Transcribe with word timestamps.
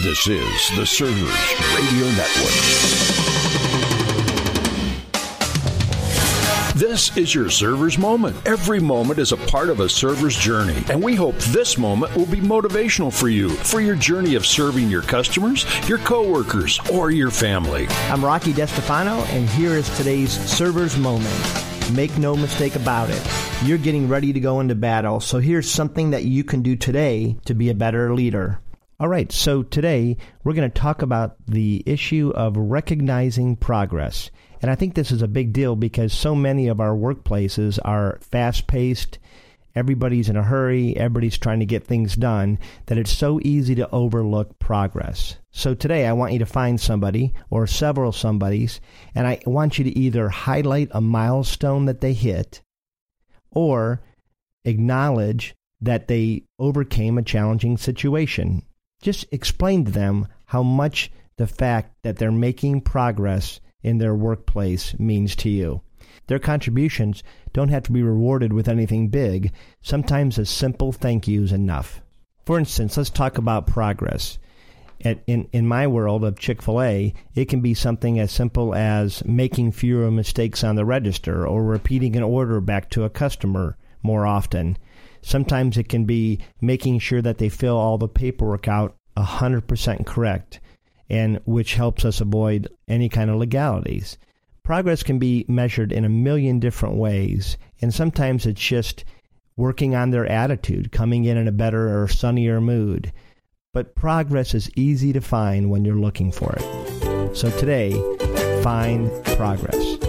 This 0.00 0.28
is 0.28 0.76
the 0.76 0.86
Servers 0.86 1.16
Radio 1.74 2.06
Network. 2.12 2.54
This 6.76 7.16
is 7.16 7.34
your 7.34 7.50
server's 7.50 7.98
moment. 7.98 8.36
Every 8.46 8.78
moment 8.78 9.18
is 9.18 9.32
a 9.32 9.36
part 9.36 9.70
of 9.70 9.80
a 9.80 9.88
server's 9.88 10.36
journey, 10.36 10.84
and 10.88 11.02
we 11.02 11.16
hope 11.16 11.34
this 11.38 11.76
moment 11.76 12.14
will 12.14 12.26
be 12.26 12.36
motivational 12.36 13.12
for 13.12 13.28
you 13.28 13.48
for 13.50 13.80
your 13.80 13.96
journey 13.96 14.36
of 14.36 14.46
serving 14.46 14.88
your 14.88 15.02
customers, 15.02 15.66
your 15.88 15.98
coworkers, 15.98 16.78
or 16.92 17.10
your 17.10 17.32
family. 17.32 17.88
I'm 18.08 18.24
Rocky 18.24 18.52
DeStefano, 18.52 19.26
and 19.30 19.48
here 19.48 19.72
is 19.72 19.88
today's 19.96 20.30
server's 20.30 20.96
moment. 20.96 21.34
Make 21.92 22.16
no 22.18 22.36
mistake 22.36 22.76
about 22.76 23.10
it. 23.10 23.20
You're 23.64 23.78
getting 23.78 24.08
ready 24.08 24.32
to 24.32 24.38
go 24.38 24.60
into 24.60 24.76
battle, 24.76 25.18
so 25.18 25.40
here's 25.40 25.68
something 25.68 26.10
that 26.10 26.22
you 26.22 26.44
can 26.44 26.62
do 26.62 26.76
today 26.76 27.36
to 27.46 27.54
be 27.54 27.68
a 27.68 27.74
better 27.74 28.14
leader. 28.14 28.60
All 29.00 29.06
right, 29.08 29.30
so 29.30 29.62
today 29.62 30.16
we're 30.42 30.54
going 30.54 30.68
to 30.68 30.80
talk 30.80 31.02
about 31.02 31.36
the 31.46 31.84
issue 31.86 32.32
of 32.34 32.56
recognizing 32.56 33.54
progress. 33.54 34.32
And 34.60 34.72
I 34.72 34.74
think 34.74 34.96
this 34.96 35.12
is 35.12 35.22
a 35.22 35.28
big 35.28 35.52
deal 35.52 35.76
because 35.76 36.12
so 36.12 36.34
many 36.34 36.66
of 36.66 36.80
our 36.80 36.96
workplaces 36.96 37.78
are 37.84 38.18
fast 38.20 38.66
paced. 38.66 39.20
Everybody's 39.76 40.28
in 40.28 40.36
a 40.36 40.42
hurry. 40.42 40.96
Everybody's 40.96 41.38
trying 41.38 41.60
to 41.60 41.64
get 41.64 41.86
things 41.86 42.16
done 42.16 42.58
that 42.86 42.98
it's 42.98 43.12
so 43.12 43.38
easy 43.44 43.76
to 43.76 43.88
overlook 43.90 44.58
progress. 44.58 45.36
So 45.52 45.74
today 45.74 46.04
I 46.04 46.12
want 46.12 46.32
you 46.32 46.40
to 46.40 46.46
find 46.46 46.80
somebody 46.80 47.34
or 47.50 47.68
several 47.68 48.10
somebodies 48.10 48.80
and 49.14 49.28
I 49.28 49.38
want 49.46 49.78
you 49.78 49.84
to 49.84 49.96
either 49.96 50.28
highlight 50.28 50.88
a 50.90 51.00
milestone 51.00 51.84
that 51.84 52.00
they 52.00 52.14
hit 52.14 52.62
or 53.52 54.02
acknowledge 54.64 55.54
that 55.80 56.08
they 56.08 56.42
overcame 56.58 57.16
a 57.16 57.22
challenging 57.22 57.76
situation. 57.76 58.64
Just 59.00 59.26
explain 59.30 59.84
to 59.84 59.90
them 59.90 60.28
how 60.46 60.62
much 60.62 61.10
the 61.36 61.46
fact 61.46 61.94
that 62.02 62.18
they're 62.18 62.32
making 62.32 62.80
progress 62.80 63.60
in 63.82 63.98
their 63.98 64.14
workplace 64.14 64.98
means 64.98 65.36
to 65.36 65.48
you. 65.48 65.80
Their 66.26 66.38
contributions 66.38 67.22
don't 67.52 67.70
have 67.70 67.84
to 67.84 67.92
be 67.92 68.02
rewarded 68.02 68.52
with 68.52 68.68
anything 68.68 69.08
big. 69.08 69.52
Sometimes 69.80 70.36
a 70.36 70.44
simple 70.44 70.92
thank 70.92 71.26
you 71.26 71.42
is 71.44 71.52
enough. 71.52 72.02
For 72.44 72.58
instance, 72.58 72.96
let's 72.96 73.10
talk 73.10 73.38
about 73.38 73.66
progress. 73.66 74.38
At, 75.04 75.22
in, 75.26 75.48
in 75.52 75.66
my 75.66 75.86
world 75.86 76.24
of 76.24 76.38
Chick 76.38 76.60
fil 76.60 76.82
A, 76.82 77.14
it 77.34 77.44
can 77.44 77.60
be 77.60 77.72
something 77.72 78.18
as 78.18 78.32
simple 78.32 78.74
as 78.74 79.24
making 79.24 79.72
fewer 79.72 80.10
mistakes 80.10 80.64
on 80.64 80.74
the 80.74 80.84
register 80.84 81.46
or 81.46 81.62
repeating 81.62 82.16
an 82.16 82.24
order 82.24 82.60
back 82.60 82.90
to 82.90 83.04
a 83.04 83.10
customer 83.10 83.76
more 84.02 84.26
often. 84.26 84.76
Sometimes 85.22 85.76
it 85.76 85.88
can 85.88 86.04
be 86.04 86.40
making 86.60 86.98
sure 86.98 87.22
that 87.22 87.38
they 87.38 87.48
fill 87.48 87.76
all 87.76 87.98
the 87.98 88.08
paperwork 88.08 88.68
out 88.68 88.96
100% 89.16 90.06
correct 90.06 90.60
and 91.10 91.40
which 91.44 91.74
helps 91.74 92.04
us 92.04 92.20
avoid 92.20 92.68
any 92.86 93.08
kind 93.08 93.30
of 93.30 93.36
legalities. 93.36 94.18
Progress 94.62 95.02
can 95.02 95.18
be 95.18 95.44
measured 95.48 95.92
in 95.92 96.04
a 96.04 96.10
million 96.10 96.58
different 96.58 96.96
ways, 96.96 97.56
and 97.80 97.94
sometimes 97.94 98.44
it's 98.44 98.60
just 98.60 99.04
working 99.56 99.94
on 99.94 100.10
their 100.10 100.26
attitude, 100.26 100.92
coming 100.92 101.24
in 101.24 101.36
in 101.36 101.48
a 101.48 101.52
better 101.52 102.02
or 102.02 102.06
sunnier 102.06 102.60
mood. 102.60 103.12
But 103.72 103.94
progress 103.94 104.54
is 104.54 104.70
easy 104.76 105.12
to 105.14 105.20
find 105.20 105.70
when 105.70 105.84
you're 105.84 105.96
looking 105.96 106.30
for 106.30 106.54
it. 106.58 107.36
So 107.36 107.50
today, 107.58 107.92
find 108.62 109.10
progress. 109.24 110.07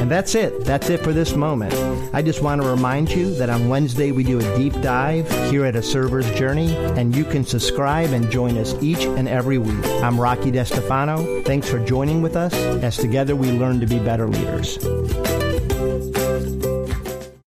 And 0.00 0.10
that's 0.10 0.34
it. 0.34 0.64
That's 0.64 0.88
it 0.88 1.00
for 1.00 1.12
this 1.12 1.34
moment. 1.36 1.74
I 2.14 2.22
just 2.22 2.42
want 2.42 2.62
to 2.62 2.68
remind 2.68 3.10
you 3.10 3.34
that 3.34 3.50
on 3.50 3.68
Wednesday 3.68 4.12
we 4.12 4.24
do 4.24 4.38
a 4.38 4.56
deep 4.56 4.72
dive 4.80 5.30
here 5.50 5.66
at 5.66 5.76
A 5.76 5.82
Server's 5.82 6.30
Journey, 6.32 6.74
and 6.74 7.14
you 7.14 7.22
can 7.22 7.44
subscribe 7.44 8.10
and 8.10 8.30
join 8.30 8.56
us 8.56 8.74
each 8.82 9.04
and 9.04 9.28
every 9.28 9.58
week. 9.58 9.84
I'm 10.02 10.18
Rocky 10.18 10.50
DeStefano. 10.50 11.44
Thanks 11.44 11.68
for 11.68 11.78
joining 11.84 12.22
with 12.22 12.34
us 12.34 12.54
as 12.54 12.96
together 12.96 13.36
we 13.36 13.52
learn 13.52 13.78
to 13.80 13.86
be 13.86 13.98
better 13.98 14.26
leaders. 14.26 14.78